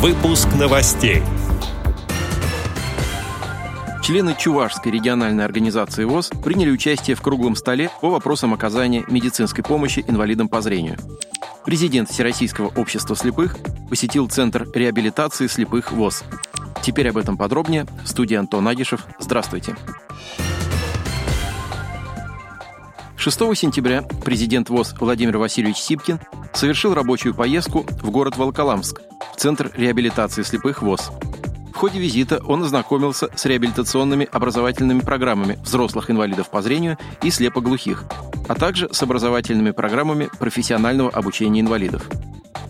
[0.00, 1.22] Выпуск новостей.
[4.02, 10.02] Члены Чувашской региональной организации ВОЗ приняли участие в круглом столе по вопросам оказания медицинской помощи
[10.08, 10.96] инвалидам по зрению.
[11.66, 13.58] Президент Всероссийского общества слепых
[13.90, 16.24] посетил Центр реабилитации слепых ВОЗ.
[16.82, 17.84] Теперь об этом подробнее.
[18.02, 19.04] В студии Антон Агишев.
[19.18, 19.76] Здравствуйте.
[23.16, 26.20] 6 сентября президент ВОЗ Владимир Васильевич Сипкин
[26.54, 29.02] совершил рабочую поездку в город Волоколамск,
[29.40, 31.10] Центр реабилитации слепых ВОЗ.
[31.72, 38.04] В ходе визита он ознакомился с реабилитационными образовательными программами взрослых инвалидов по зрению и слепоглухих,
[38.48, 42.06] а также с образовательными программами профессионального обучения инвалидов.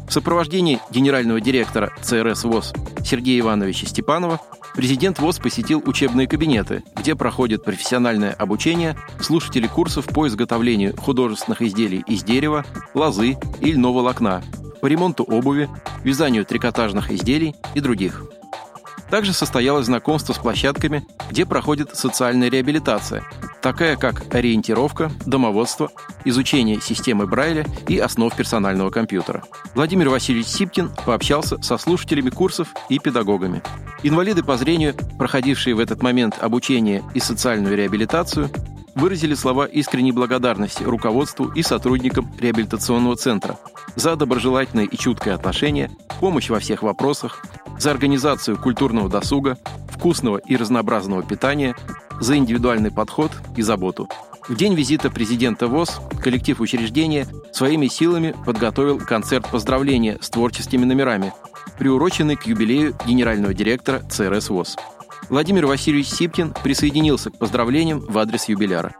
[0.09, 2.73] В сопровождении генерального директора ЦРС ВОЗ
[3.05, 4.41] Сергея Ивановича Степанова
[4.77, 12.05] Президент ВОЗ посетил учебные кабинеты, где проходит профессиональное обучение слушателей курсов по изготовлению художественных изделий
[12.07, 12.65] из дерева,
[12.95, 14.45] лозы и льного волокна,
[14.81, 15.69] по ремонту обуви,
[16.05, 18.25] вязанию трикотажных изделий и других.
[19.11, 23.25] Также состоялось знакомство с площадками, где проходит социальная реабилитация,
[23.61, 25.91] такая как ориентировка, домоводство,
[26.25, 29.43] изучение системы Брайля и основ персонального компьютера.
[29.75, 33.63] Владимир Васильевич Сипкин пообщался со слушателями курсов и педагогами.
[34.05, 38.49] Инвалиды по зрению, проходившие в этот момент обучение и социальную реабилитацию,
[38.95, 43.59] выразили слова искренней благодарности руководству и сотрудникам реабилитационного центра
[43.97, 47.45] за доброжелательное и чуткое отношение, помощь во всех вопросах,
[47.79, 49.59] за организацию культурного досуга,
[49.91, 51.75] вкусного и разнообразного питания,
[52.21, 54.09] за индивидуальный подход и заботу.
[54.49, 61.33] В день визита президента ВОЗ коллектив учреждения своими силами подготовил концерт поздравления с творческими номерами,
[61.79, 64.77] приуроченный к юбилею генерального директора ЦРС ВОЗ.
[65.29, 68.95] Владимир Васильевич Сипкин присоединился к поздравлениям в адрес юбиляра.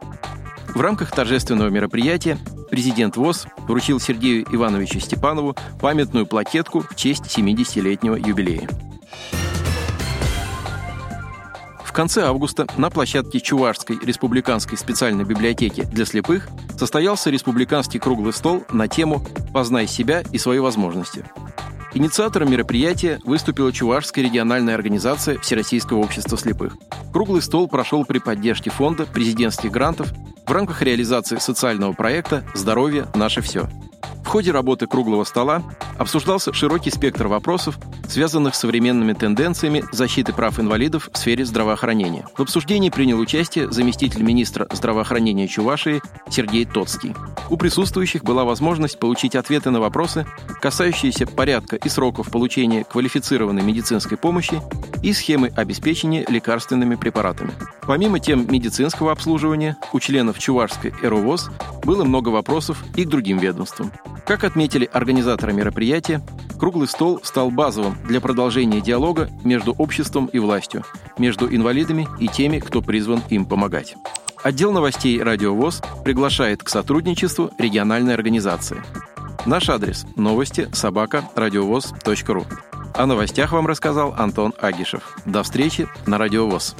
[0.73, 2.37] В рамках торжественного мероприятия
[2.69, 8.69] президент ВОЗ вручил Сергею Ивановичу Степанову памятную плакетку в честь 70-летнего юбилея.
[11.83, 16.47] В конце августа на площадке Чувашской республиканской специальной библиотеки для слепых
[16.79, 21.25] состоялся республиканский круглый стол на тему «Познай себя и свои возможности».
[21.93, 26.77] Инициатором мероприятия выступила Чувашская региональная организация Всероссийского общества слепых.
[27.11, 30.13] Круглый стол прошел при поддержке фонда президентских грантов
[30.47, 33.67] в рамках реализации социального проекта «Здоровье– наше все».
[34.23, 35.63] В ходе работы круглого стола
[36.01, 37.77] обсуждался широкий спектр вопросов,
[38.09, 42.25] связанных с современными тенденциями защиты прав инвалидов в сфере здравоохранения.
[42.35, 47.15] В обсуждении принял участие заместитель министра здравоохранения Чувашии Сергей Тоцкий.
[47.49, 50.25] У присутствующих была возможность получить ответы на вопросы,
[50.59, 54.59] касающиеся порядка и сроков получения квалифицированной медицинской помощи
[55.03, 57.53] и схемы обеспечения лекарственными препаратами.
[57.81, 61.51] Помимо тем медицинского обслуживания, у членов Чувашской ЭРОВОЗ
[61.83, 63.91] было много вопросов и к другим ведомствам.
[64.25, 65.90] Как отметили организаторы мероприятия,
[66.57, 70.83] круглый стол стал базовым для продолжения диалога между обществом и властью,
[71.17, 73.95] между инвалидами и теми, кто призван им помогать.
[74.43, 78.81] Отдел новостей «Радио ВОЗ» приглашает к сотрудничеству региональной организации.
[79.45, 82.45] Наш адрес– новости собака радиовоз.ру.
[82.93, 85.17] О новостях вам рассказал Антон Агишев.
[85.25, 86.75] До встречи на Радио ВОЗ.